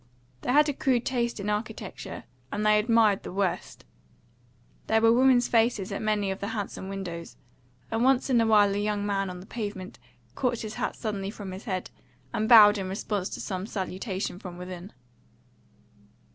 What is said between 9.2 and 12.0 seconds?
on the pavement caught his hat suddenly from his head,